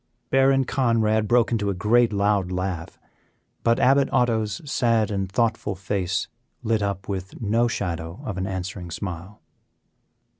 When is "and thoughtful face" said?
5.11-6.27